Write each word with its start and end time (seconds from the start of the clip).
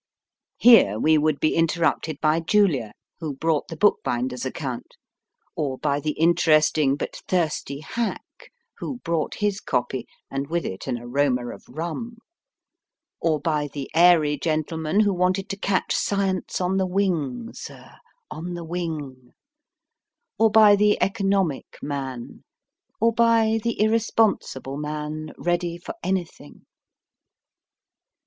Here 0.57 0.97
we 0.97 1.19
would 1.19 1.39
be 1.39 1.49
A 1.49 1.51
BOOK 1.51 1.53
PLATE 1.53 1.59
interrupted 1.59 2.21
by 2.21 2.39
Julia, 2.39 2.93
who 3.19 3.35
brought 3.35 3.67
the 3.67 3.77
bookbinder 3.77 4.33
s 4.33 4.45
account; 4.45 4.95
or 5.55 5.77
by 5.77 5.99
the 5.99 6.13
interesting 6.13 6.95
but 6.95 7.21
thirsty 7.27 7.81
hack, 7.81 8.51
who 8.79 8.97
brought 9.03 9.35
his 9.35 9.59
copy, 9.61 10.07
and 10.31 10.47
with 10.49 10.65
it 10.65 10.87
an 10.87 10.97
aroma 10.97 11.49
of 11.53 11.61
rum; 11.69 12.17
or 13.19 13.39
by 13.39 13.67
the 13.67 13.91
airy 13.93 14.39
gentleman 14.39 15.01
who 15.01 15.11
w 15.11 15.21
r 15.21 15.29
anted 15.29 15.49
to 15.49 15.55
catch 15.57 15.93
science 15.93 16.59
on 16.59 16.77
the 16.77 16.87
Wing, 16.87 17.51
sir 17.53 17.91
on 18.31 18.55
the 18.55 18.65
Wing; 18.65 19.33
or 20.39 20.49
by 20.49 20.75
the 20.75 20.99
Economic 20.99 21.77
man; 21.79 22.43
or 22.99 23.13
by 23.13 23.59
the 23.63 23.79
irresponsible 23.79 24.77
man, 24.77 25.29
ready 25.37 25.77
for 25.77 25.93
anything. 26.01 26.65